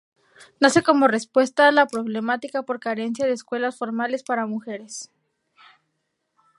[0.59, 5.11] Nace como respuesta a la problemática por carencia de escuelas formales para mujeres.